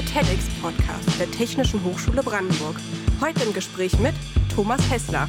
[0.00, 2.76] der TEDx-Podcast der Technischen Hochschule Brandenburg.
[3.20, 4.14] Heute im Gespräch mit
[4.54, 5.28] Thomas Hessler.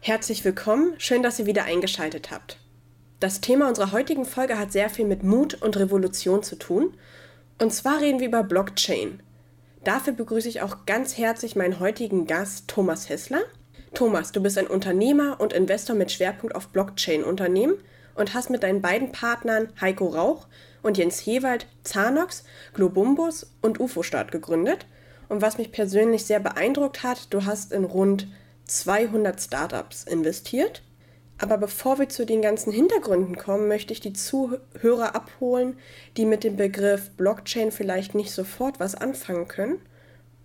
[0.00, 2.58] Herzlich willkommen, schön, dass ihr wieder eingeschaltet habt.
[3.20, 6.96] Das Thema unserer heutigen Folge hat sehr viel mit Mut und Revolution zu tun.
[7.60, 9.22] Und zwar reden wir über Blockchain.
[9.84, 13.42] Dafür begrüße ich auch ganz herzlich meinen heutigen Gast Thomas Hessler.
[13.94, 17.74] Thomas, du bist ein Unternehmer und Investor mit Schwerpunkt auf Blockchain-Unternehmen
[18.14, 20.46] und hast mit deinen beiden Partnern Heiko Rauch
[20.82, 22.44] und Jens Hewald Zanox,
[22.74, 24.86] Globumbus und UFO-Start gegründet.
[25.28, 28.26] Und was mich persönlich sehr beeindruckt hat, du hast in rund
[28.66, 30.82] 200 Startups investiert.
[31.38, 35.76] Aber bevor wir zu den ganzen Hintergründen kommen, möchte ich die Zuhörer abholen,
[36.16, 39.80] die mit dem Begriff Blockchain vielleicht nicht sofort was anfangen können.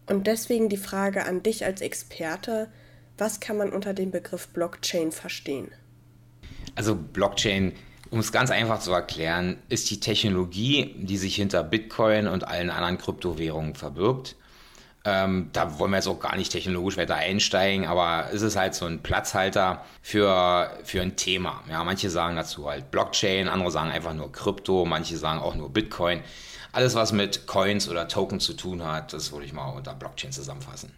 [0.07, 2.69] Und deswegen die Frage an dich als Experte,
[3.17, 5.71] was kann man unter dem Begriff Blockchain verstehen?
[6.77, 7.73] Also Blockchain,
[8.11, 12.69] um es ganz einfach zu erklären, ist die Technologie, die sich hinter Bitcoin und allen
[12.69, 14.35] anderen Kryptowährungen verbirgt.
[15.03, 18.75] Ähm, da wollen wir jetzt auch gar nicht technologisch weiter einsteigen, aber es ist halt
[18.75, 21.63] so ein Platzhalter für, für ein Thema.
[21.67, 25.71] Ja, manche sagen dazu halt Blockchain, andere sagen einfach nur Krypto, manche sagen auch nur
[25.71, 26.21] Bitcoin.
[26.73, 30.31] Alles, was mit Coins oder Tokens zu tun hat, das würde ich mal unter Blockchain
[30.31, 30.91] zusammenfassen.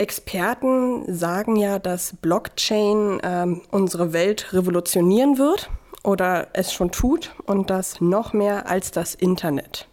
[0.00, 5.68] Experten sagen ja, dass Blockchain ähm, unsere Welt revolutionieren wird
[6.02, 9.88] oder es schon tut und das noch mehr als das Internet.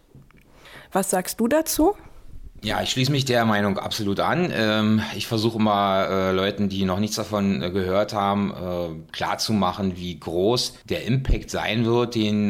[0.92, 1.94] Was sagst du dazu?
[2.60, 4.52] Ja, ich schließe mich der Meinung absolut an.
[4.52, 9.96] Ähm, ich versuche immer äh, Leuten, die noch nichts davon äh, gehört haben, äh, klarzumachen,
[9.96, 12.48] wie groß der Impact sein wird, den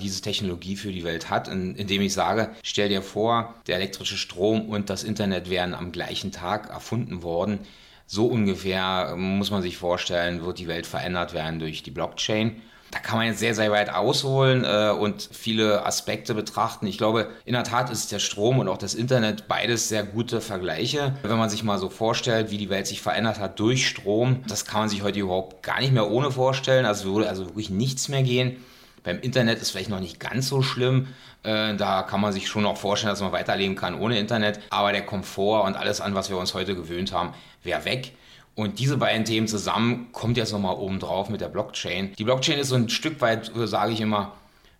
[0.00, 4.68] diese Technologie für die Welt hat, indem ich sage, stell dir vor, der elektrische Strom
[4.68, 7.60] und das Internet wären am gleichen Tag erfunden worden.
[8.06, 12.60] So ungefähr muss man sich vorstellen, wird die Welt verändert werden durch die Blockchain.
[12.96, 16.86] Da kann man jetzt sehr, sehr weit ausholen äh, und viele Aspekte betrachten.
[16.86, 20.40] Ich glaube, in der Tat ist der Strom und auch das Internet beides sehr gute
[20.40, 21.14] Vergleiche.
[21.22, 24.64] Wenn man sich mal so vorstellt, wie die Welt sich verändert hat durch Strom, das
[24.64, 26.86] kann man sich heute überhaupt gar nicht mehr ohne vorstellen.
[26.86, 28.64] Also würde also wirklich nichts mehr gehen.
[29.04, 31.08] Beim Internet ist vielleicht noch nicht ganz so schlimm.
[31.42, 34.58] Äh, da kann man sich schon auch vorstellen, dass man weiterleben kann ohne Internet.
[34.70, 38.12] Aber der Komfort und alles an, was wir uns heute gewöhnt haben, wäre weg.
[38.56, 42.14] Und diese beiden Themen zusammen kommt jetzt nochmal oben drauf mit der Blockchain.
[42.14, 44.32] Die Blockchain ist so ein Stück weit, sage ich immer,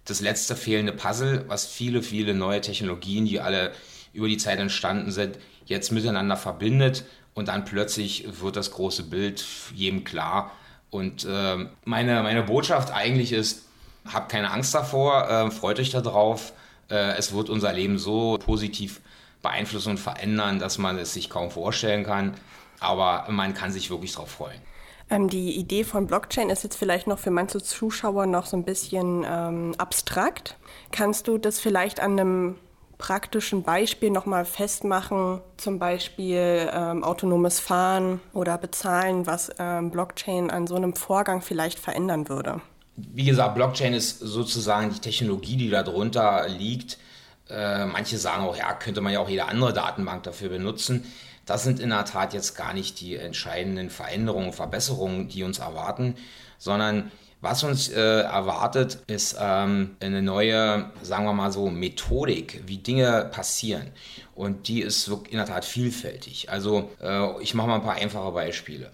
[0.07, 3.73] das letzte fehlende Puzzle, was viele, viele neue Technologien, die alle
[4.15, 7.05] über die Zeit entstanden sind, jetzt miteinander verbindet.
[7.35, 9.45] Und dann plötzlich wird das große Bild
[9.75, 10.53] jedem klar.
[10.89, 13.67] Und äh, meine, meine Botschaft eigentlich ist,
[14.11, 16.55] habt keine Angst davor, äh, freut euch darauf.
[16.89, 19.03] Äh, es wird unser Leben so positiv
[19.43, 22.33] beeinflussen und verändern, dass man es sich kaum vorstellen kann
[22.81, 24.61] aber man kann sich wirklich darauf freuen.
[25.09, 28.65] Ähm, die Idee von Blockchain ist jetzt vielleicht noch für manche Zuschauer noch so ein
[28.65, 30.57] bisschen ähm, abstrakt.
[30.91, 32.57] Kannst du das vielleicht an einem
[32.99, 40.67] praktischen Beispiel nochmal festmachen, zum Beispiel ähm, autonomes Fahren oder Bezahlen, was ähm, Blockchain an
[40.67, 42.61] so einem Vorgang vielleicht verändern würde?
[42.97, 46.99] Wie gesagt, Blockchain ist sozusagen die Technologie, die darunter liegt.
[47.51, 51.05] Äh, manche sagen auch, ja, könnte man ja auch jede andere Datenbank dafür benutzen.
[51.47, 56.17] Das sind in der Tat jetzt gar nicht die entscheidenden Veränderungen, Verbesserungen, die uns erwarten,
[56.59, 62.79] sondern was uns äh, erwartet, ist ähm, eine neue, sagen wir mal so, Methodik, wie
[62.79, 63.93] Dinge passieren.
[64.35, 66.51] Und die ist in der Tat vielfältig.
[66.51, 68.91] Also äh, ich mache mal ein paar einfache Beispiele.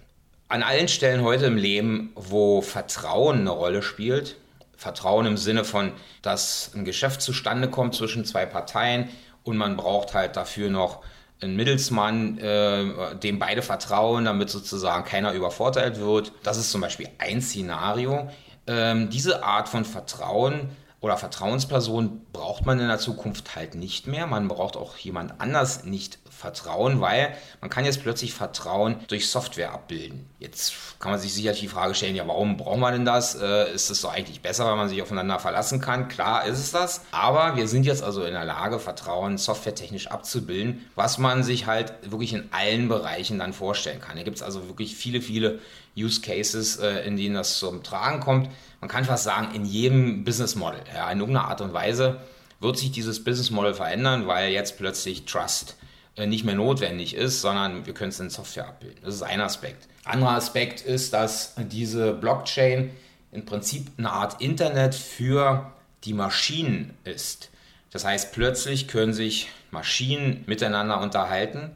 [0.49, 4.35] An allen Stellen heute im Leben, wo Vertrauen eine Rolle spielt,
[4.77, 9.09] Vertrauen im Sinne von, dass ein Geschäft zustande kommt zwischen zwei Parteien
[9.43, 10.99] und man braucht halt dafür noch
[11.41, 16.31] ein Mittelsmann, äh, dem beide vertrauen, damit sozusagen keiner übervorteilt wird.
[16.43, 18.29] Das ist zum Beispiel ein Szenario.
[18.67, 20.69] Ähm, diese Art von Vertrauen
[21.01, 24.25] oder Vertrauensperson braucht man in der Zukunft halt nicht mehr.
[24.25, 29.71] Man braucht auch jemand anders nicht vertrauen, weil man kann jetzt plötzlich Vertrauen durch Software
[29.71, 30.29] abbilden.
[30.39, 33.35] Jetzt kann man sich sicherlich die Frage stellen, ja, warum braucht man denn das?
[33.35, 36.09] Äh, ist es doch eigentlich besser, wenn man sich aufeinander verlassen kann?
[36.09, 40.85] Klar ist es das, aber wir sind jetzt also in der Lage, Vertrauen softwaretechnisch abzubilden,
[40.95, 44.17] was man sich halt wirklich in allen Bereichen dann vorstellen kann.
[44.17, 45.59] Hier gibt es also wirklich viele, viele
[45.95, 48.49] Use Cases, äh, in denen das zum Tragen kommt.
[48.81, 52.19] Man kann fast sagen, in jedem Business Model, ja, in irgendeiner Art und Weise
[52.59, 55.77] wird sich dieses Business Model verändern, weil jetzt plötzlich Trust
[56.17, 58.99] nicht mehr notwendig ist, sondern wir können es in Software abbilden.
[59.03, 59.87] Das ist ein Aspekt.
[60.05, 62.91] Anderer Aspekt ist, dass diese Blockchain
[63.31, 65.71] im Prinzip eine Art Internet für
[66.03, 67.49] die Maschinen ist.
[67.91, 71.71] Das heißt, plötzlich können sich Maschinen miteinander unterhalten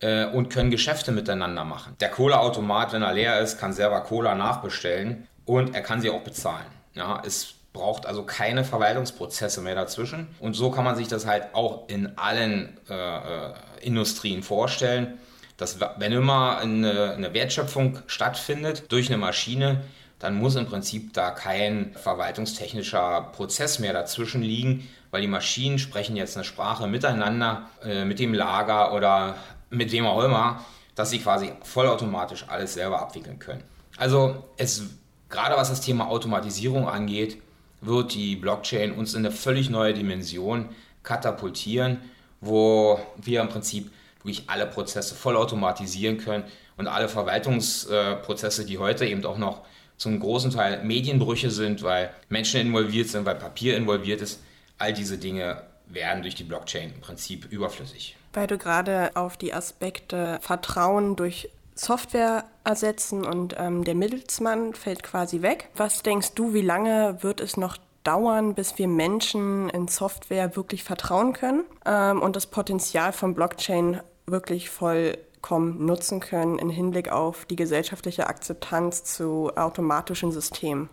[0.00, 1.96] äh, und können Geschäfte miteinander machen.
[2.00, 6.22] Der Cola-Automat, wenn er leer ist, kann selber Cola nachbestellen und er kann sie auch
[6.22, 6.66] bezahlen.
[6.94, 10.28] Ja, ist braucht also keine Verwaltungsprozesse mehr dazwischen.
[10.38, 15.18] Und so kann man sich das halt auch in allen äh, äh Industrien vorstellen,
[15.58, 19.82] dass wenn immer eine, eine Wertschöpfung stattfindet durch eine Maschine,
[20.18, 26.16] dann muss im Prinzip da kein verwaltungstechnischer Prozess mehr dazwischen liegen, weil die Maschinen sprechen
[26.16, 29.36] jetzt eine Sprache miteinander, äh, mit dem Lager oder
[29.68, 33.64] mit wem auch immer, dass sie quasi vollautomatisch alles selber abwickeln können.
[33.98, 34.84] Also es
[35.28, 37.42] gerade was das Thema Automatisierung angeht,
[37.86, 40.68] wird die Blockchain uns in eine völlig neue Dimension
[41.02, 41.98] katapultieren,
[42.40, 43.90] wo wir im Prinzip
[44.22, 46.44] wirklich alle Prozesse vollautomatisieren können
[46.76, 49.62] und alle Verwaltungsprozesse, die heute eben auch noch
[49.96, 54.40] zum großen Teil Medienbrüche sind, weil Menschen involviert sind, weil Papier involviert ist,
[54.78, 58.16] all diese Dinge werden durch die Blockchain im Prinzip überflüssig.
[58.32, 65.02] Weil du gerade auf die Aspekte Vertrauen durch Software ersetzen und ähm, der Mittelsmann fällt
[65.02, 65.70] quasi weg.
[65.76, 70.84] Was denkst du, wie lange wird es noch dauern, bis wir Menschen in Software wirklich
[70.84, 77.44] vertrauen können ähm, und das Potenzial von Blockchain wirklich vollkommen nutzen können im Hinblick auf
[77.46, 80.88] die gesellschaftliche Akzeptanz zu automatischen Systemen?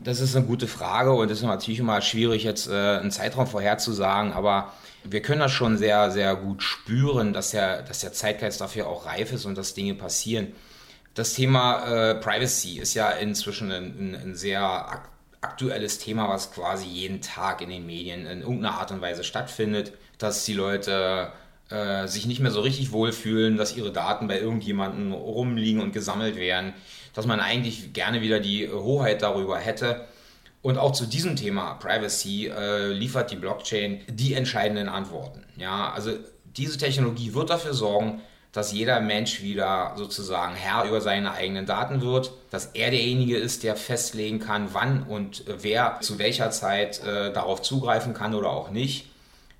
[0.00, 3.46] Das ist eine gute Frage und es ist natürlich immer schwierig, jetzt äh, einen Zeitraum
[3.46, 4.72] vorherzusagen, aber
[5.04, 9.06] wir können das schon sehr, sehr gut spüren, dass der, dass der Zeitgeist dafür auch
[9.06, 10.52] reif ist und dass Dinge passieren.
[11.14, 15.08] Das Thema äh, Privacy ist ja inzwischen ein, ein, sehr ak
[15.40, 19.92] aktuelles Thema, was quasi jeden Tag in den Medien in irgendeiner Art und Weise stattfindet,
[20.18, 21.30] dass die Leute
[21.70, 26.34] äh, sich nicht mehr so richtig wohlfühlen, dass ihre Daten bei irgendjemandem rumliegen und gesammelt
[26.34, 26.72] werden,
[27.18, 30.02] dass man eigentlich gerne wieder die Hoheit darüber hätte.
[30.62, 35.42] Und auch zu diesem Thema Privacy äh, liefert die Blockchain die entscheidenden Antworten.
[35.56, 36.12] Ja, also
[36.44, 38.20] diese Technologie wird dafür sorgen,
[38.52, 43.64] dass jeder Mensch wieder sozusagen Herr über seine eigenen Daten wird, dass er derjenige ist,
[43.64, 48.70] der festlegen kann, wann und wer zu welcher Zeit äh, darauf zugreifen kann oder auch
[48.70, 49.10] nicht.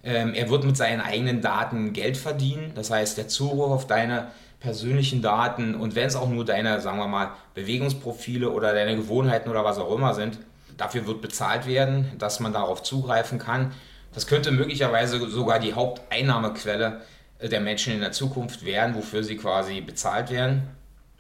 [0.05, 4.29] Ähm, er wird mit seinen eigenen Daten Geld verdienen, das heißt der Zugriff auf deine
[4.61, 9.49] persönlichen Daten und wenn es auch nur deine, sagen wir mal, Bewegungsprofile oder deine Gewohnheiten
[9.49, 10.39] oder was auch immer sind,
[10.77, 13.73] dafür wird bezahlt werden, dass man darauf zugreifen kann.
[14.13, 17.03] Das könnte möglicherweise sogar die Haupteinnahmequelle
[17.39, 20.63] äh, der Menschen in der Zukunft werden, wofür sie quasi bezahlt werden,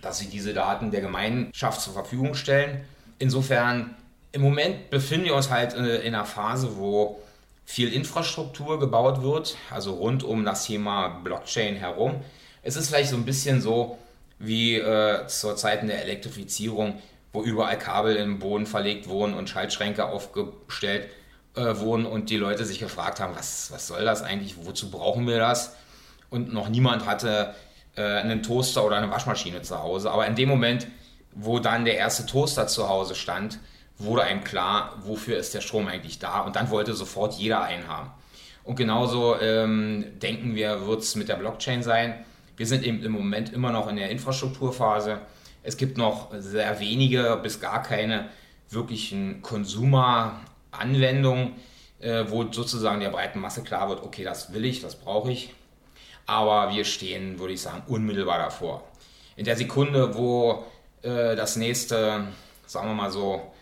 [0.00, 2.80] dass sie diese Daten der Gemeinschaft zur Verfügung stellen.
[3.18, 3.94] Insofern,
[4.32, 7.20] im Moment befinden wir uns halt äh, in einer Phase, wo
[7.64, 12.22] viel Infrastruktur gebaut wird, also rund um das Thema Blockchain herum.
[12.62, 13.98] Es ist vielleicht so ein bisschen so
[14.38, 17.00] wie äh, zur Zeiten der Elektrifizierung,
[17.32, 21.08] wo überall Kabel im Boden verlegt wurden und Schaltschränke aufgestellt
[21.54, 25.26] äh, wurden und die Leute sich gefragt haben, was, was soll das eigentlich, wozu brauchen
[25.26, 25.74] wir das?
[26.30, 27.54] Und noch niemand hatte
[27.96, 30.10] äh, einen Toaster oder eine Waschmaschine zu Hause.
[30.10, 30.86] Aber in dem Moment,
[31.32, 33.58] wo dann der erste Toaster zu Hause stand,
[33.98, 37.88] wurde einem klar, wofür ist der Strom eigentlich da und dann wollte sofort jeder einen
[37.88, 38.10] haben.
[38.62, 42.24] Und genauso ähm, denken wir, wird es mit der Blockchain sein.
[42.58, 45.20] Wir sind eben im Moment immer noch in der Infrastrukturphase.
[45.62, 48.30] Es gibt noch sehr wenige bis gar keine
[48.68, 51.52] wirklichen Konsumer-Anwendungen,
[52.00, 55.54] äh, wo sozusagen der breiten Masse klar wird, okay, das will ich, das brauche ich.
[56.26, 58.82] Aber wir stehen, würde ich sagen, unmittelbar davor.
[59.36, 60.64] In der Sekunde, wo
[61.02, 62.26] äh, das nächste,
[62.66, 63.52] sagen wir mal so,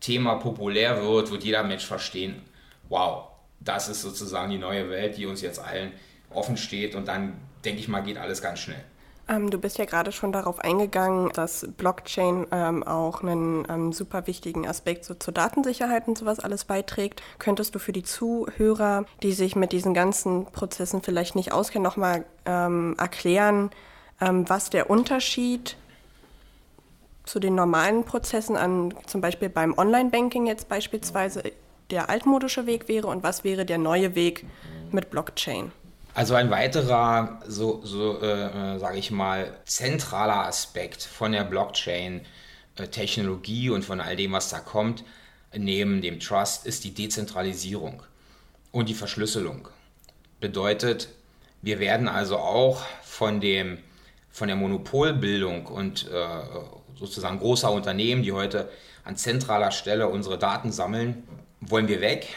[0.00, 2.42] Thema populär wird, wird jeder Mensch verstehen,
[2.90, 3.28] wow,
[3.60, 5.92] das ist sozusagen die neue Welt, die uns jetzt allen
[6.28, 8.82] offen steht und dann denke ich mal, geht alles ganz schnell.
[9.26, 14.26] Ähm, du bist ja gerade schon darauf eingegangen, dass Blockchain ähm, auch einen ähm, super
[14.26, 17.22] wichtigen Aspekt so zur Datensicherheit und sowas alles beiträgt.
[17.38, 22.26] Könntest du für die Zuhörer, die sich mit diesen ganzen Prozessen vielleicht nicht auskennen, nochmal
[22.44, 23.70] ähm, erklären,
[24.20, 25.76] ähm, was der Unterschied
[27.24, 31.42] zu den normalen Prozessen an zum Beispiel beim Online-Banking jetzt beispielsweise
[31.90, 34.44] der altmodische Weg wäre und was wäre der neue Weg
[34.90, 35.72] mit Blockchain?
[36.14, 43.70] Also ein weiterer, so, so äh, äh sage ich mal, zentraler Aspekt von der Blockchain-Technologie
[43.70, 45.02] und von all dem, was da kommt,
[45.52, 48.04] neben dem Trust, ist die Dezentralisierung
[48.70, 49.66] und die Verschlüsselung.
[50.40, 51.08] Bedeutet,
[51.62, 53.78] wir werden also auch von, dem,
[54.30, 56.28] von der Monopolbildung und äh,
[56.96, 58.70] sozusagen großer Unternehmen, die heute
[59.02, 61.26] an zentraler Stelle unsere Daten sammeln,
[61.60, 62.28] wollen wir weg.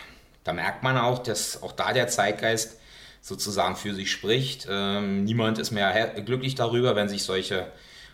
[0.43, 2.79] Da merkt man auch, dass auch da der Zeitgeist
[3.27, 4.67] sozusagen für sich spricht.
[4.69, 7.67] Ähm, niemand ist mehr glücklich darüber, wenn sich solche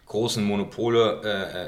[0.07, 1.21] großen Monopole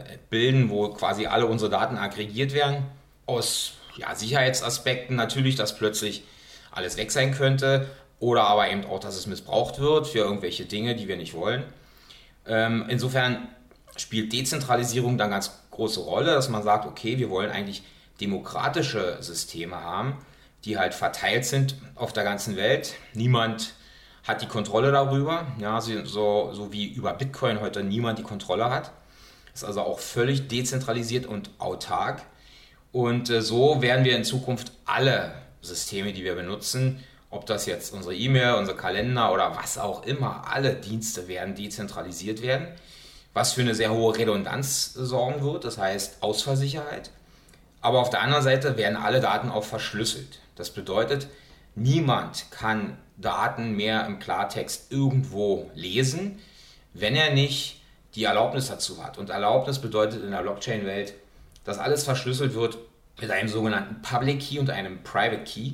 [0.10, 2.86] äh, bilden, wo quasi alle unsere Daten aggregiert werden.
[3.28, 6.24] Aus ja, Sicherheitsaspekten natürlich, dass plötzlich
[6.72, 7.88] alles weg sein könnte
[8.20, 11.64] oder aber eben auch, dass es missbraucht wird für irgendwelche Dinge, die wir nicht wollen.
[12.48, 13.48] Ähm, insofern
[13.96, 17.84] spielt Dezentralisierung dann ganz große Rolle, dass man sagt, okay, wir wollen eigentlich
[18.20, 20.18] demokratische Systeme haben,
[20.66, 22.96] die halt verteilt sind auf der ganzen Welt.
[23.14, 23.74] Niemand
[24.24, 28.92] hat die Kontrolle darüber, ja, so, so wie über Bitcoin heute niemand die Kontrolle hat.
[29.54, 32.24] Ist also auch völlig dezentralisiert und autark.
[32.92, 37.94] Und äh, so werden wir in Zukunft alle Systeme, die wir benutzen, ob das jetzt
[37.94, 42.68] unsere E-Mail, unser Kalender oder was auch immer, alle Dienste werden dezentralisiert werden,
[43.34, 47.12] was für eine sehr hohe Redundanz sorgen wird, das heißt Ausfallsicherheit.
[47.82, 50.40] Aber auf der anderen Seite werden alle Daten auch verschlüsselt.
[50.56, 51.28] Das bedeutet,
[51.76, 56.40] niemand kann Daten mehr im Klartext irgendwo lesen,
[56.94, 57.82] wenn er nicht
[58.16, 59.18] die Erlaubnis dazu hat.
[59.18, 61.14] Und Erlaubnis bedeutet in der Blockchain-Welt,
[61.64, 62.78] dass alles verschlüsselt wird
[63.20, 65.74] mit einem sogenannten Public Key und einem Private Key.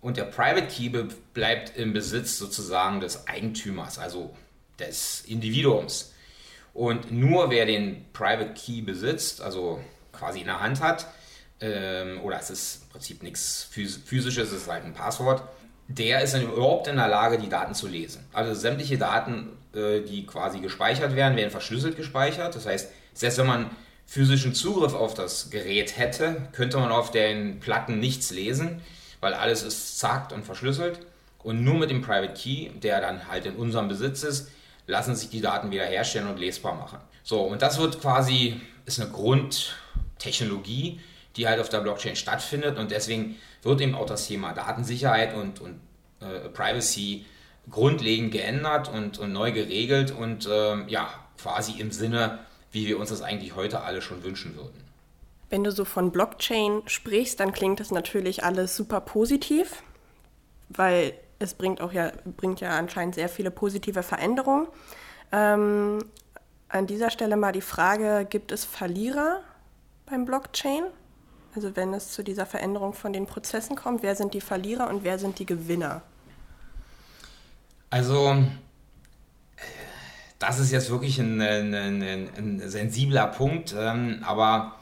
[0.00, 0.90] Und der Private Key
[1.32, 4.34] bleibt im Besitz sozusagen des Eigentümers, also
[4.78, 6.12] des Individuums.
[6.72, 9.80] Und nur wer den Private Key besitzt, also
[10.12, 11.06] quasi in der Hand hat,
[11.60, 15.42] ähm, oder es ist im Prinzip nichts physisches, es ist halt ein Passwort,
[15.88, 18.24] der ist dann überhaupt in der Lage, die Daten zu lesen.
[18.32, 22.54] Also sämtliche Daten, äh, die quasi gespeichert werden, werden verschlüsselt gespeichert.
[22.54, 23.70] Das heißt, selbst wenn man
[24.06, 28.80] physischen Zugriff auf das Gerät hätte, könnte man auf den Platten nichts lesen,
[29.20, 31.00] weil alles ist zackt und verschlüsselt.
[31.42, 34.50] Und nur mit dem Private Key, der dann halt in unserem Besitz ist,
[34.86, 36.98] lassen sich die Daten wieder herstellen und lesbar machen.
[37.22, 41.00] So, und das wird quasi, ist eine Grundtechnologie,
[41.36, 45.60] die halt auf der Blockchain stattfindet und deswegen wird eben auch das Thema Datensicherheit und,
[45.60, 45.80] und
[46.20, 47.24] äh, Privacy
[47.70, 51.08] grundlegend geändert und, und neu geregelt und ähm, ja,
[51.40, 52.40] quasi im Sinne,
[52.72, 54.84] wie wir uns das eigentlich heute alle schon wünschen würden.
[55.50, 59.82] Wenn du so von Blockchain sprichst, dann klingt das natürlich alles super positiv,
[60.68, 64.66] weil es bringt auch ja, bringt ja anscheinend sehr viele positive Veränderungen.
[65.32, 65.98] Ähm,
[66.68, 69.40] an dieser Stelle mal die Frage, gibt es Verlierer
[70.06, 70.84] beim Blockchain?
[71.54, 75.04] Also wenn es zu dieser Veränderung von den Prozessen kommt, wer sind die Verlierer und
[75.04, 76.02] wer sind die Gewinner?
[77.90, 78.44] Also
[80.38, 84.74] das ist jetzt wirklich ein, ein, ein, ein sensibler Punkt, ähm, aber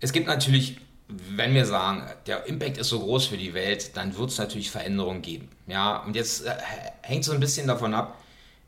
[0.00, 4.16] es gibt natürlich, wenn wir sagen, der Impact ist so groß für die Welt, dann
[4.16, 5.48] wird es natürlich Veränderungen geben.
[5.66, 6.54] Ja, und jetzt äh,
[7.02, 8.18] hängt so ein bisschen davon ab,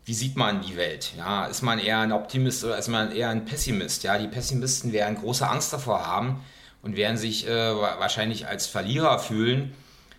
[0.06, 1.12] wie sieht man die Welt?
[1.18, 4.02] Ja, ist man eher ein Optimist oder ist man eher ein Pessimist?
[4.04, 6.40] Ja, die Pessimisten werden große Angst davor haben,
[6.82, 9.74] und werden sich äh, wahrscheinlich als Verlierer fühlen,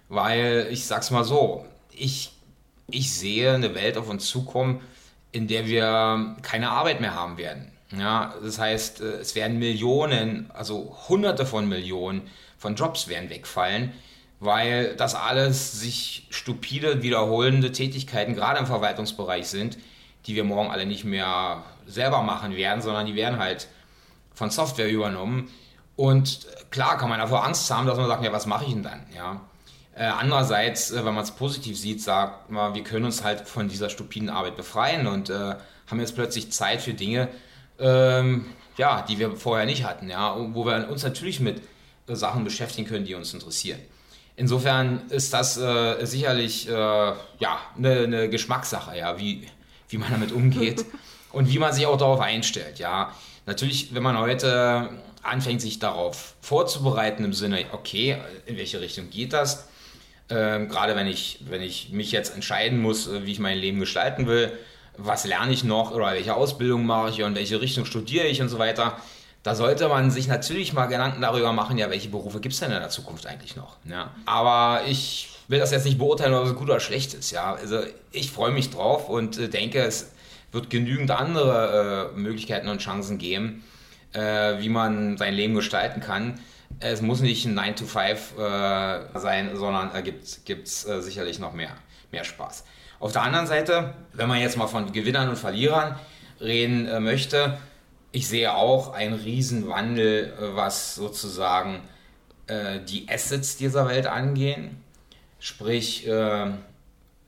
[0.09, 2.31] weil ich sag's mal so, ich,
[2.89, 4.81] ich sehe eine Welt auf uns zukommen,
[5.31, 7.71] in der wir keine Arbeit mehr haben werden.
[7.97, 13.93] Ja, das heißt, äh, es werden Millionen, also Hunderte von Millionen von Jobs werden wegfallen,
[14.39, 19.77] weil das alles sich stupide wiederholende Tätigkeiten gerade im Verwaltungsbereich sind,
[20.25, 23.67] die wir morgen alle nicht mehr selber machen werden, sondern die werden halt
[24.33, 25.49] von Software übernommen,
[25.99, 28.83] und klar kann man davor Angst haben, dass man sagt, ja, was mache ich denn
[28.83, 29.05] dann?
[29.13, 29.41] Ja.
[29.93, 33.67] Äh, andererseits, äh, wenn man es positiv sieht, sagt man, wir können uns halt von
[33.67, 35.55] dieser stupiden Arbeit befreien und äh,
[35.87, 37.27] haben jetzt plötzlich Zeit für Dinge,
[37.79, 38.45] ähm,
[38.77, 41.61] ja, die wir vorher nicht hatten, ja, wo wir uns natürlich mit
[42.07, 43.81] äh, Sachen beschäftigen können, die uns interessieren.
[44.37, 47.17] Insofern ist das sicherlich ja,
[47.75, 49.49] eine, eine Geschmackssache, ja, wie,
[49.89, 50.85] wie man damit umgeht
[51.33, 52.79] und wie man sich auch darauf einstellt.
[52.79, 53.11] Ja.
[53.45, 54.91] Natürlich, wenn man heute
[55.23, 59.67] anfängt, sich darauf vorzubereiten im Sinne, okay, in welche Richtung geht das?
[60.29, 63.79] Ähm, gerade wenn ich, wenn ich mich jetzt entscheiden muss, äh, wie ich mein Leben
[63.79, 64.51] gestalten will,
[64.95, 68.49] was lerne ich noch oder welche Ausbildung mache ich und welche Richtung studiere ich und
[68.49, 68.97] so weiter.
[69.41, 72.71] Da sollte man sich natürlich mal Gedanken darüber machen, ja, welche Berufe gibt es denn
[72.71, 73.77] in der Zukunft eigentlich noch?
[73.85, 74.11] Ja.
[74.25, 77.31] Aber ich will das jetzt nicht beurteilen, ob es gut oder schlecht ist.
[77.31, 77.53] Ja.
[77.53, 77.79] Also
[78.11, 80.11] ich freue mich drauf und äh, denke, es
[80.51, 83.63] wird genügend andere äh, Möglichkeiten und Chancen geben,
[84.13, 86.39] äh, wie man sein Leben gestalten kann.
[86.79, 91.39] Es muss nicht ein 9 to 5 äh, sein, sondern äh, gibt es äh, sicherlich
[91.39, 91.75] noch mehr,
[92.11, 92.63] mehr Spaß.
[92.99, 95.97] Auf der anderen Seite, wenn man jetzt mal von Gewinnern und Verlierern
[96.41, 97.57] reden äh, möchte,
[98.11, 101.81] ich sehe auch einen Riesenwandel, äh, was sozusagen
[102.47, 104.83] äh, die Assets dieser Welt angehen.
[105.41, 106.05] Sprich,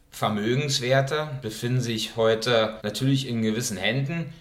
[0.10, 4.34] Vermögenswerte befinden sich heute natürlich in gewissen Händen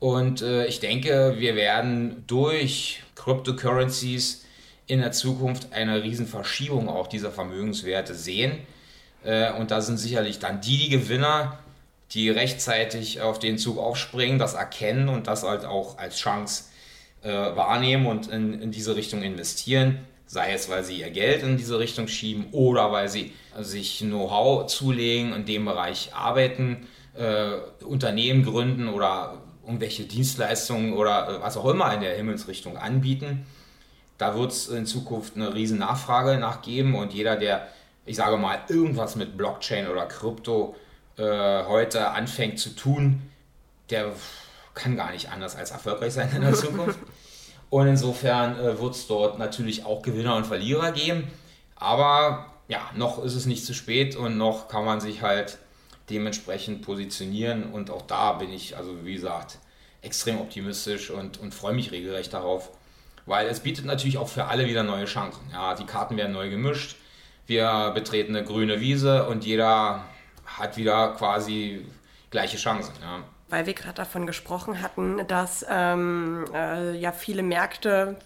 [0.00, 4.44] und äh, ich denke, wir werden durch Cryptocurrencies
[4.86, 8.58] in der Zukunft eine Riesenverschiebung auch dieser Vermögenswerte sehen.
[9.24, 11.58] Äh, und da sind sicherlich dann die, die Gewinner,
[12.12, 16.64] die rechtzeitig auf den Zug aufspringen, das erkennen und das halt auch als Chance
[17.22, 19.98] äh, wahrnehmen und in, in diese Richtung investieren.
[20.26, 24.66] Sei es, weil sie ihr Geld in diese Richtung schieben oder weil sie sich Know-how
[24.66, 31.66] zulegen, in dem Bereich arbeiten, äh, Unternehmen gründen oder irgendwelche Dienstleistungen oder äh, was auch
[31.66, 33.46] immer in der Himmelsrichtung anbieten.
[34.16, 37.68] Da wird es in Zukunft eine riesen Nachfrage nachgeben und jeder, der,
[38.06, 40.74] ich sage mal, irgendwas mit Blockchain oder Krypto
[41.16, 43.22] äh, heute anfängt zu tun,
[43.90, 44.12] der
[44.74, 46.98] kann gar nicht anders als erfolgreich sein in der Zukunft.
[47.70, 51.30] Und insofern äh, wird es dort natürlich auch Gewinner und Verlierer geben.
[51.76, 55.58] Aber ja, noch ist es nicht zu spät und noch kann man sich halt
[56.10, 57.72] dementsprechend positionieren.
[57.72, 59.58] Und auch da bin ich, also wie gesagt,
[60.02, 62.70] extrem optimistisch und, und freue mich regelrecht darauf,
[63.26, 65.42] weil es bietet natürlich auch für alle wieder neue Chancen.
[65.52, 66.96] Ja, die Karten werden neu gemischt,
[67.46, 70.04] wir betreten eine grüne Wiese und jeder
[70.44, 71.84] hat wieder quasi
[72.30, 72.92] gleiche Chancen.
[73.00, 73.22] Ja.
[73.48, 78.18] Weil wir gerade davon gesprochen hatten, dass ähm, äh, ja viele Märkte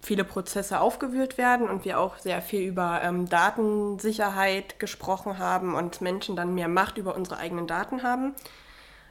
[0.00, 6.00] viele Prozesse aufgewühlt werden und wir auch sehr viel über ähm, Datensicherheit gesprochen haben und
[6.00, 8.34] Menschen dann mehr Macht über unsere eigenen Daten haben.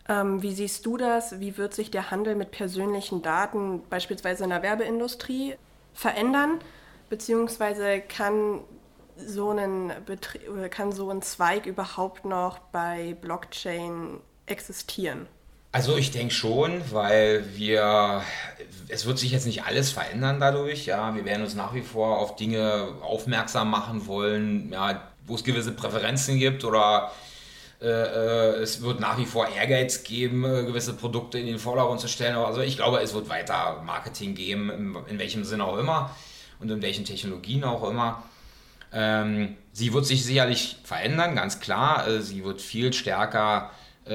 [0.08, 1.40] Ähm, wie siehst du das?
[1.40, 5.56] Wie wird sich der Handel mit persönlichen Daten beispielsweise in der Werbeindustrie
[5.94, 6.60] verändern?
[7.10, 8.62] Beziehungsweise kann
[9.18, 15.28] so ein, Betrie kann so ein Zweig überhaupt noch bei Blockchain existieren?
[15.72, 18.24] Also ich denke schon, weil wir,
[18.88, 22.20] es wird sich jetzt nicht alles verändern dadurch, ja, wir werden uns nach wie vor
[22.20, 27.12] auf Dinge aufmerksam machen wollen, ja, wo es gewisse Präferenzen gibt oder
[27.80, 32.00] äh, äh, es wird nach wie vor Ehrgeiz geben, äh, gewisse Produkte in den Vordergrund
[32.00, 32.36] zu stellen.
[32.36, 36.16] Also ich glaube, es wird weiter Marketing geben, in, welchem Sinne auch immer
[36.60, 38.24] und in welchen Technologien auch immer.
[38.92, 42.08] Ähm, sie wird sich sicherlich verändern, ganz klar.
[42.08, 43.70] Äh, sie wird viel stärker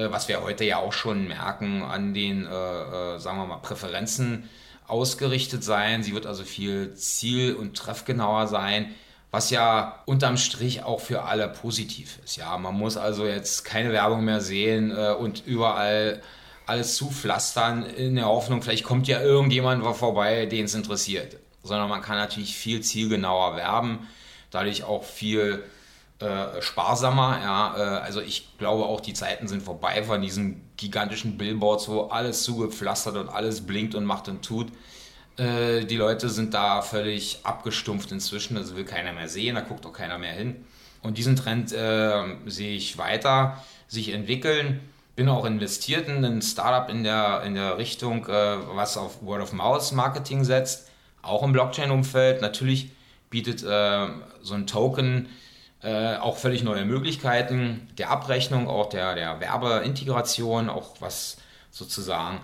[0.09, 4.49] was wir heute ja auch schon merken, an den, äh, äh, sagen wir mal, Präferenzen
[4.87, 6.03] ausgerichtet sein.
[6.03, 8.93] Sie wird also viel ziel- und treffgenauer sein,
[9.31, 12.37] was ja unterm Strich auch für alle positiv ist.
[12.37, 16.21] Ja, man muss also jetzt keine Werbung mehr sehen äh, und überall
[16.65, 21.37] alles zupflastern in der Hoffnung, vielleicht kommt ja irgendjemand vorbei, den es interessiert.
[21.63, 24.07] Sondern man kann natürlich viel zielgenauer werben,
[24.51, 25.63] dadurch auch viel
[26.23, 27.39] äh, sparsamer.
[27.43, 32.03] Ja, äh, also ich glaube auch, die Zeiten sind vorbei von diesen gigantischen Billboards, wo
[32.03, 34.71] alles zugepflastert und alles blinkt und macht und tut.
[35.37, 39.85] Äh, die Leute sind da völlig abgestumpft inzwischen, also will keiner mehr sehen, da guckt
[39.85, 40.65] auch keiner mehr hin.
[41.01, 44.79] Und diesen Trend äh, sehe ich weiter sich entwickeln.
[45.15, 50.43] Bin auch investiert in ein Startup in der, in der Richtung, äh, was auf Word-of-Mouse-Marketing
[50.45, 50.89] setzt,
[51.21, 52.41] auch im Blockchain-Umfeld.
[52.41, 52.91] Natürlich
[53.29, 55.27] bietet so ein Token
[55.83, 61.37] äh, auch völlig neue Möglichkeiten der Abrechnung, auch der, der Werbeintegration, auch was
[61.71, 62.39] sozusagen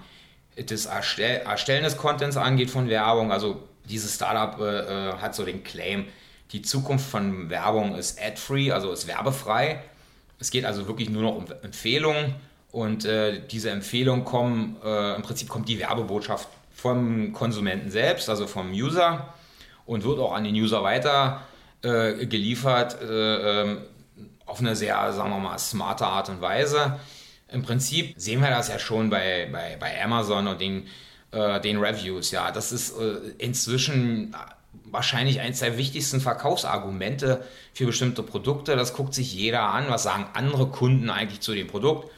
[0.58, 3.32] das Erstell Erstellen des Contents angeht von Werbung.
[3.32, 6.06] Also dieses Startup äh, äh, hat so den Claim,
[6.52, 9.84] die Zukunft von Werbung ist ad-free, also ist werbefrei.
[10.39, 12.36] Es geht also wirklich nur noch um Empfehlungen
[12.71, 18.47] und äh, diese Empfehlungen kommen, äh, im Prinzip kommt die Werbebotschaft vom Konsumenten selbst, also
[18.47, 19.34] vom User
[19.86, 23.77] und wird auch an den User weiter äh, geliefert äh, ähm,
[24.45, 26.99] auf eine sehr, sagen wir mal, smarte Art und Weise.
[27.51, 30.87] Im Prinzip sehen wir das ja schon bei, bei, bei Amazon und den,
[31.31, 32.31] äh, den Reviews.
[32.31, 34.35] Ja, das ist äh, inzwischen
[34.85, 38.75] wahrscheinlich eines der wichtigsten Verkaufsargumente für bestimmte Produkte.
[38.75, 39.85] Das guckt sich jeder an.
[39.89, 42.11] Was sagen andere Kunden eigentlich zu dem Produkt?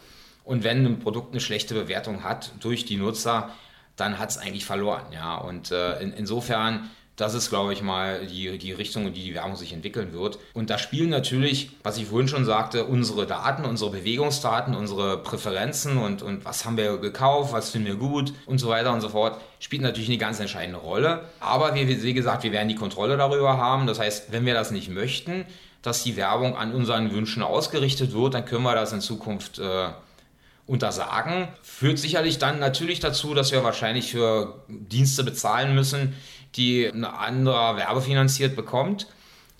[0.43, 3.52] Und wenn ein Produkt eine schlechte Bewertung hat durch die Nutzer,
[3.95, 5.06] dann hat es eigentlich verloren.
[5.13, 6.89] Ja, und äh, in, insofern
[7.22, 10.40] das ist, glaube ich, mal die, die Richtung, in die die Werbung sich entwickeln wird.
[10.56, 15.98] Und da spielen natürlich, was ich vorhin schon sagte, unsere Daten, unsere Bewegungsdaten, unsere Präferenzen
[15.98, 19.10] und, und was haben wir gekauft, was finden wir gut und so weiter und so
[19.10, 21.26] fort, spielt natürlich eine ganz entscheidende Rolle.
[21.40, 23.86] Aber wie, wie gesagt, wir werden die Kontrolle darüber haben.
[23.86, 25.46] Das heißt, wenn wir das nicht möchten,
[25.84, 29.90] dass die Werbung an unseren Wünschen ausgerichtet wird, dann können wir das in Zukunft äh,
[30.72, 31.50] untersagen.
[31.64, 36.16] Führt sicherlich dann natürlich dazu, dass wir wahrscheinlich für Dienste bezahlen müssen,
[36.56, 39.08] die ein anderer werbefinanziert bekommt.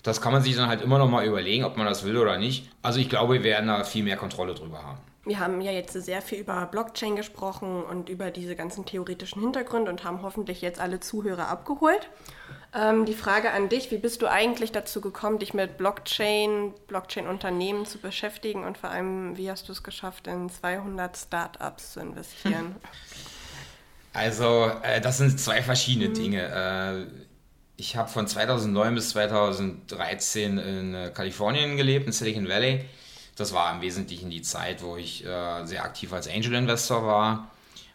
[0.02, 2.38] Das kann man sich dann halt immer noch mal überlegen, ob man das will oder
[2.38, 2.70] nicht.
[2.80, 5.00] Also ich glaube, wir werden da viel mehr Kontrolle drüber haben.
[5.24, 9.90] Wir haben ja jetzt sehr viel über Blockchain gesprochen und über diese ganzen theoretischen Hintergründe
[9.90, 12.08] und haben hoffentlich jetzt alle Zuhörer abgeholt.
[12.74, 17.86] Ähm, die Frage an dich, wie bist du eigentlich dazu gekommen, dich mit Blockchain, Blockchain-Unternehmen
[17.86, 22.76] zu beschäftigen und vor allem, wie hast du es geschafft, in 200 Startups zu investieren?
[24.14, 26.14] Also, äh, das sind zwei verschiedene mhm.
[26.14, 27.06] Dinge.
[27.08, 27.22] Äh,
[27.78, 32.84] ich habe von 2009 bis 2013 in äh, Kalifornien gelebt, in Silicon Valley.
[33.36, 37.50] Das war im Wesentlichen die Zeit, wo ich äh, sehr aktiv als Angel Investor war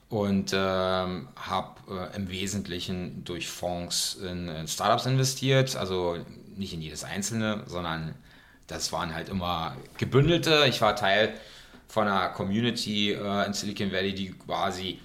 [0.09, 5.75] und ähm, habe äh, im Wesentlichen durch Fonds in, in, Startups investiert.
[5.75, 6.17] Also
[6.55, 8.15] nicht in jedes einzelne, sondern
[8.67, 10.65] das waren halt immer gebündelte.
[10.67, 11.33] Ich war Teil
[11.87, 14.99] von einer Community äh, in Silicon Valley, die quasi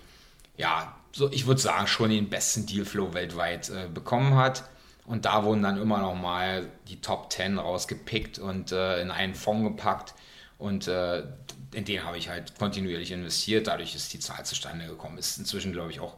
[0.56, 4.64] ja so, ich würde sagen, schon den besten Dealflow weltweit äh, bekommen hat.
[5.04, 9.34] Und da wurden dann immer noch mal die Top 10 rausgepickt und äh, in einen
[9.34, 10.14] Fonds gepackt.
[10.58, 11.24] Und äh,
[11.72, 13.66] in den habe ich halt kontinuierlich investiert.
[13.66, 15.18] Dadurch ist die Zahl zustande gekommen.
[15.18, 16.14] Ist inzwischen, glaube ich, auch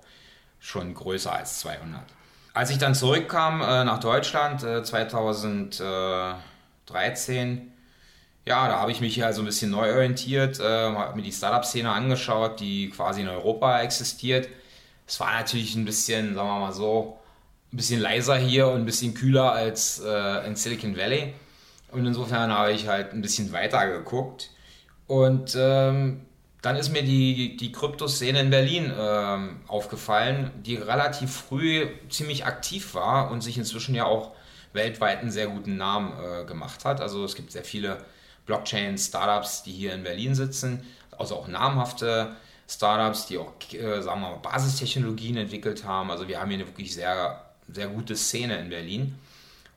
[0.60, 2.02] schon größer als 200.
[2.52, 6.38] Als ich dann zurückkam äh, nach Deutschland 2013,
[7.58, 7.62] äh,
[8.46, 11.32] ja, da habe ich mich hier also ein bisschen neu orientiert, äh, habe mir die
[11.32, 14.48] Startup-Szene angeschaut, die quasi in Europa existiert.
[15.06, 17.18] Es war natürlich ein bisschen, sagen wir mal so,
[17.74, 21.34] ein bisschen leiser hier und ein bisschen kühler als äh, in Silicon Valley.
[21.90, 24.50] Und insofern habe ich halt ein bisschen weiter geguckt.
[25.08, 26.20] Und ähm,
[26.62, 32.94] dann ist mir die, die Kryptoszene in Berlin ähm, aufgefallen, die relativ früh ziemlich aktiv
[32.94, 34.30] war und sich inzwischen ja auch
[34.72, 37.00] weltweit einen sehr guten Namen äh, gemacht hat.
[37.00, 37.98] Also es gibt sehr viele
[38.46, 40.86] Blockchain-Startups, die hier in Berlin sitzen,
[41.18, 42.36] also auch namhafte
[42.68, 46.12] Startups, die auch, äh, sagen wir mal, Basistechnologien entwickelt haben.
[46.12, 49.18] Also wir haben hier eine wirklich sehr sehr gute Szene in Berlin.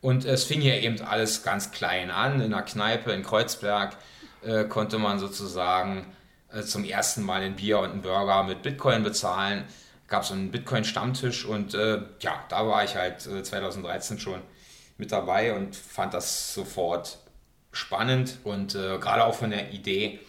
[0.01, 2.39] Und es fing hier eben alles ganz klein an.
[2.41, 3.97] In einer Kneipe in Kreuzberg
[4.43, 6.05] äh, konnte man sozusagen
[6.51, 9.65] äh, zum ersten Mal ein Bier und einen Burger mit Bitcoin bezahlen.
[10.07, 14.41] Gab so einen Bitcoin-Stammtisch und äh, ja, da war ich halt 2013 äh, schon
[14.97, 17.17] mit dabei und fand das sofort
[17.71, 20.19] spannend und äh, gerade auch von der Idee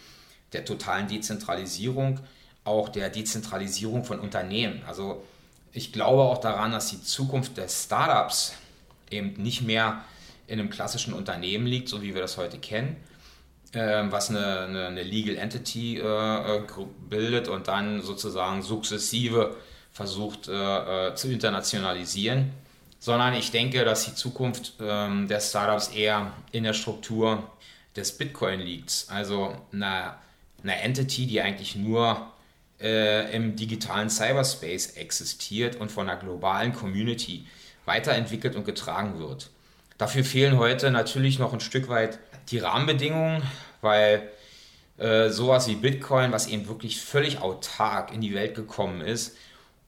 [0.53, 2.19] der totalen Dezentralisierung,
[2.63, 4.81] auch der Dezentralisierung von Unternehmen.
[4.87, 5.23] Also
[5.71, 8.53] ich glaube auch daran, dass die Zukunft des Startups
[9.11, 10.03] eben nicht mehr
[10.47, 12.97] in einem klassischen Unternehmen liegt, so wie wir das heute kennen,
[13.73, 16.61] äh, was eine, eine, eine, Legal Entity äh, äh,
[17.09, 19.55] bildet und dann sozusagen sukzessive
[19.91, 22.51] versucht äh, zu internationalisieren,
[22.99, 27.43] sondern ich denke, dass die Zukunft ähm, der Startups eher in der Struktur
[27.95, 29.05] des Bitcoin liegt.
[29.09, 30.15] Also eine,
[30.63, 32.31] eine Entity, die eigentlich nur
[32.81, 37.45] äh, im digitalen Cyberspace existiert und von einer globalen Community
[37.85, 39.49] weiterentwickelt und getragen wird.
[39.97, 42.19] Dafür fehlen heute natürlich noch ein Stück weit
[42.51, 43.43] die Rahmenbedingungen,
[43.81, 44.29] weil
[44.97, 49.35] äh, sowas wie Bitcoin, was eben wirklich völlig autark in die Welt gekommen ist,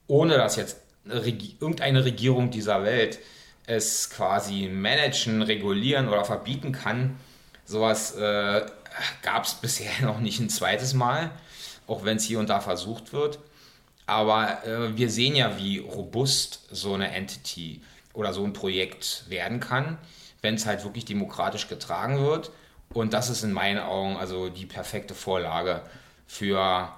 [0.08, 3.19] ohne dass jetzt Regi irgendeine Regierung dieser Welt
[3.67, 7.17] es quasi managen, regulieren oder verbieten kann,
[7.65, 8.65] sowas äh,
[9.21, 11.32] gab es bisher noch nicht ein zweites Mal
[11.88, 13.39] auch wenn es hier und da versucht wird.
[14.06, 17.82] Aber äh, wir sehen ja, wie robust so eine Entity
[18.13, 19.98] oder so ein Projekt werden kann,
[20.41, 22.52] wenn es halt wirklich demokratisch getragen wird.
[22.94, 25.82] Und das ist in meinen Augen also die perfekte Vorlage
[26.28, 26.89] für,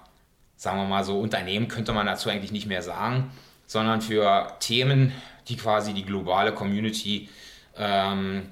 [0.55, 3.31] sagen wir mal so, Unternehmen könnte man dazu eigentlich nicht mehr sagen,
[3.67, 5.11] sondern für Themen,
[5.47, 7.29] die quasi die globale Community
[7.77, 8.49] ähm,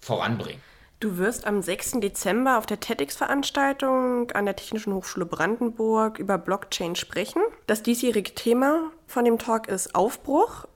[0.00, 0.60] voranbringen.
[1.02, 1.94] Du wirst am 6.
[1.98, 7.42] Dezember auf der TEDx-Veranstaltung an der Technischen Hochschule Brandenburg über Blockchain sprechen.
[7.66, 10.68] Das diesjährige Thema von dem Talk ist Aufbruch.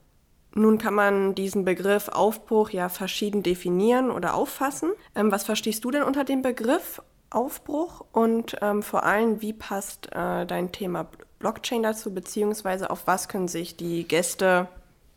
[0.52, 4.90] Nun kann man diesen Begriff Aufbruch ja verschieden definieren oder auffassen.
[5.14, 10.06] Ähm, was verstehst du denn unter dem Begriff Aufbruch und ähm, vor allem, wie passt
[10.06, 11.06] äh, dein Thema
[11.38, 14.66] Blockchain dazu, beziehungsweise auf was können sich die Gäste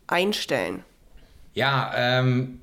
[0.06, 0.84] einstellen?
[1.52, 2.60] Ja, ähm,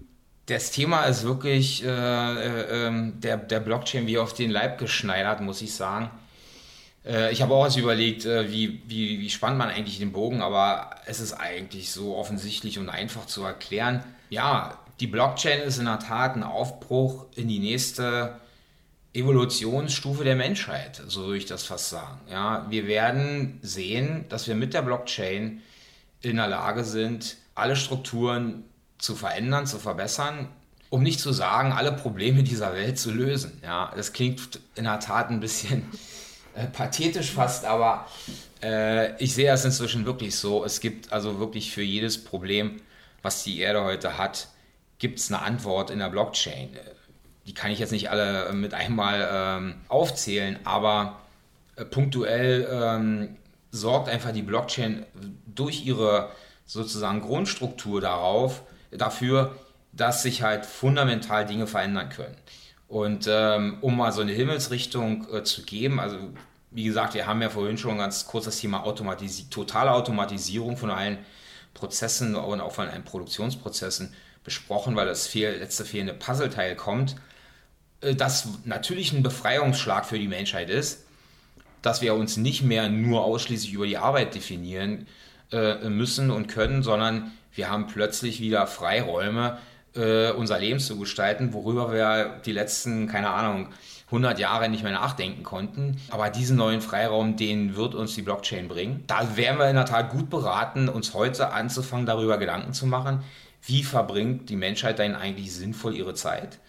[0.47, 5.41] das Thema ist wirklich äh, äh, ähm, der, der Blockchain wie auf den Leib geschneidert,
[5.41, 6.09] muss ich sagen.
[7.05, 10.41] Äh, ich habe auch erst überlegt, äh, wie, wie, wie spannt man eigentlich den Bogen,
[10.41, 14.03] aber es ist eigentlich so offensichtlich und einfach zu erklären.
[14.29, 18.39] Ja, die Blockchain ist in der Tat ein Aufbruch in die nächste
[19.13, 22.21] Evolutionsstufe der Menschheit, so würde ich das fast sagen.
[22.31, 25.61] Ja, wir werden sehen, dass wir mit der Blockchain
[26.21, 28.63] in der Lage sind, alle Strukturen
[28.97, 30.49] zu verändern, zu verbessern,
[30.89, 33.59] um nicht zu sagen, alle Probleme dieser Welt zu lösen.
[33.63, 35.83] Ja, das klingt in der Tat ein bisschen
[36.55, 38.07] äh, pathetisch fast, aber
[38.63, 40.63] äh, ich sehe es inzwischen wirklich so.
[40.63, 42.81] Es gibt also wirklich für jedes Problem,
[43.21, 44.47] was die Erde heute hat,
[44.99, 46.69] gibt es eine Antwort in der Blockchain.
[47.45, 51.19] Die kann ich jetzt nicht alle mit einmal ähm, aufzählen, aber
[51.75, 53.37] äh, punktuell ähm,
[53.71, 55.05] sorgt einfach die Blockchain
[55.45, 56.31] durch ihre
[56.65, 59.55] sozusagen Grundstruktur darauf, dafür,
[59.91, 62.35] dass sich halt fundamental Dinge verändern können.
[62.87, 66.17] Und ähm, um mal so eine Himmelsrichtung äh, zu geben, also
[66.71, 70.91] wie gesagt, wir haben ja vorhin schon ganz kurz das Thema Automatisi totale Automatisierung von
[70.91, 71.17] allen
[71.73, 77.15] Prozessen und auch von allen Produktionsprozessen besprochen, weil das fehl, letzte fehlende Puzzleteil kommt,
[78.01, 81.03] äh, das natürlich ein Befreiungsschlag für die Menschheit ist,
[81.81, 85.07] dass wir uns nicht mehr nur ausschließlich über die Arbeit definieren
[85.51, 89.57] äh, müssen und können, sondern wir haben plötzlich wieder Freiräume,
[89.95, 93.69] äh, unser Leben zu gestalten, worüber wir die letzten, keine Ahnung,
[94.05, 95.99] 100 Jahre nicht mehr nachdenken konnten.
[96.09, 99.03] Aber diesen neuen Freiraum, den wird uns die Blockchain bringen.
[99.07, 103.23] Da wären wir in der Tat gut beraten, uns heute anzufangen, darüber Gedanken zu machen,
[103.65, 106.59] wie verbringt die Menschheit denn eigentlich sinnvoll ihre Zeit,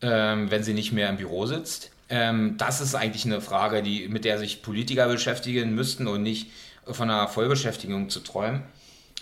[0.00, 1.92] ähm, wenn sie nicht mehr im Büro sitzt.
[2.08, 6.50] Ähm, das ist eigentlich eine Frage, die, mit der sich Politiker beschäftigen müssten und nicht
[6.84, 8.62] von einer Vollbeschäftigung zu träumen.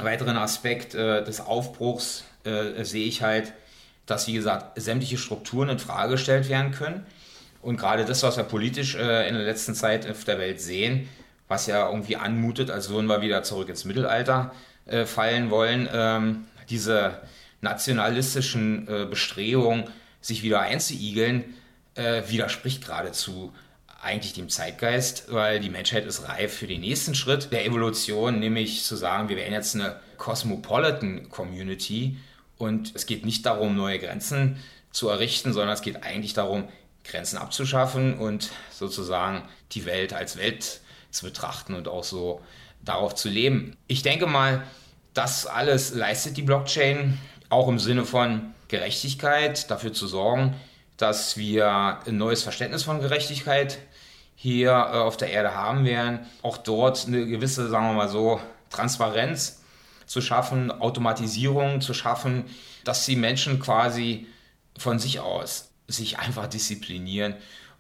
[0.05, 3.53] Weiteren Aspekt äh, des Aufbruchs äh, sehe ich halt,
[4.07, 7.07] dass, wie gesagt, sämtliche Strukturen in Frage gestellt werden können.
[7.63, 11.09] Und gerade das, was wir politisch äh, in der letzten Zeit auf der Welt sehen,
[11.49, 14.53] was ja irgendwie anmutet, als würden wir wieder zurück ins Mittelalter
[14.87, 17.21] äh, fallen wollen, ähm, diese
[17.61, 19.85] nationalistischen äh, Bestrebungen,
[20.21, 21.45] sich wieder einzuigeln,
[21.95, 23.53] äh, widerspricht geradezu
[24.03, 28.83] eigentlich dem Zeitgeist, weil die Menschheit ist reif für den nächsten Schritt der Evolution, nämlich
[28.85, 32.19] zu sagen, wir werden jetzt eine Cosmopolitan Community
[32.57, 34.57] und es geht nicht darum, neue Grenzen
[34.91, 36.69] zu errichten, sondern es geht eigentlich darum,
[37.05, 42.41] Grenzen abzuschaffen und sozusagen die Welt als Welt zu betrachten und auch so
[42.83, 43.77] darauf zu leben.
[43.87, 44.63] Ich denke mal,
[45.15, 50.55] das alles leistet die Blockchain auch im Sinne von Gerechtigkeit, dafür zu sorgen,
[50.97, 53.79] dass wir ein neues Verständnis von Gerechtigkeit
[54.43, 56.21] hier äh, auf der Erde haben werden.
[56.41, 59.61] Auch dort eine gewisse, sagen wir mal so, Transparenz
[60.07, 62.47] zu schaffen, Automatisierung zu schaffen,
[62.85, 64.27] dass die Menschen quasi
[64.79, 67.35] von sich aus sich einfach disziplinieren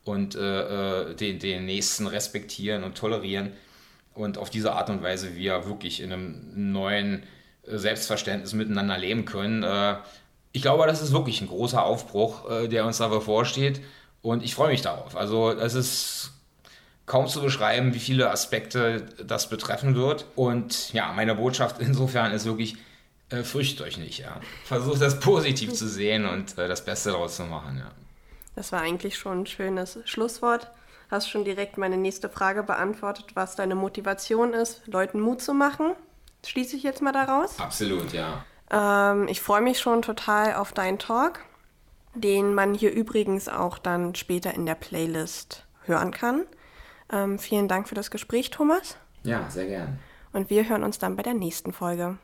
[0.04, 3.52] und äh, äh, den, den Nächsten respektieren und tolerieren
[4.14, 7.22] und auf diese Art und Weise wir wirklich in einem neuen
[7.62, 9.62] äh, Selbstverständnis miteinander leben können.
[9.62, 9.96] Äh,
[10.52, 13.80] ich glaube, das ist wirklich ein großer Aufbruch, der uns da bevorsteht
[14.20, 15.16] und ich freue mich darauf.
[15.16, 16.32] Also es ist
[17.10, 20.26] kaum zu beschreiben, wie viele Aspekte das betreffen wird.
[20.36, 22.76] Und ja, meine Botschaft insofern ist wirklich,
[23.30, 24.20] äh, fürchtet euch nicht.
[24.20, 24.40] Ja.
[24.64, 27.78] Versucht das positiv zu sehen und äh, das Beste daraus zu machen.
[27.78, 27.90] Ja.
[28.54, 30.70] Das war eigentlich schon ein schönes Schlusswort.
[31.10, 35.96] Hast schon direkt meine nächste Frage beantwortet, was deine Motivation ist, Leuten Mut zu machen.
[36.46, 37.58] Schließe ich jetzt mal daraus?
[37.58, 38.44] Absolut, ja.
[38.70, 41.40] Ähm, ich freue mich schon total auf deinen Talk,
[42.14, 46.44] den man hier übrigens auch dann später in der Playlist hören kann.
[47.12, 48.96] Ähm, vielen Dank für das Gespräch, Thomas.
[49.24, 49.98] Ja, sehr gern.
[50.32, 52.18] Und wir hören uns dann bei der nächsten Folge.